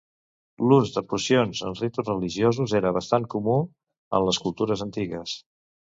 L'ús 0.69 0.93
de 0.95 1.03
pocions 1.09 1.61
en 1.67 1.77
ritus 1.81 2.09
religiosos 2.11 2.75
era 2.79 2.95
bastant 2.97 3.27
comú 3.35 3.59
en 4.21 4.29
les 4.29 4.41
cultures 4.47 4.87
antigues. 4.87 5.37